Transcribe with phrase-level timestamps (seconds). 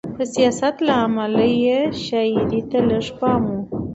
[0.17, 3.55] د سیاست له امله یې شاعرۍ ته لږ پام و.